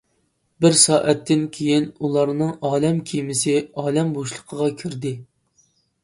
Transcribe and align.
بىر 0.63 0.75
سائەتتىن 0.83 1.41
كېيىن 1.57 1.83
ئۇلارنىڭ 2.07 2.53
ئالەم 2.69 3.01
كېمىسى 3.11 3.53
ئالەم 3.83 4.09
بوشلۇقىغا 4.17 4.71
كىردى. 4.81 5.13